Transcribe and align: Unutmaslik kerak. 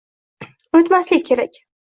Unutmaslik 0.73 1.25
kerak. 1.29 1.53